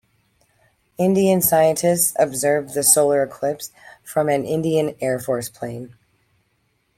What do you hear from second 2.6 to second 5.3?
the solar eclipse from an Indian Air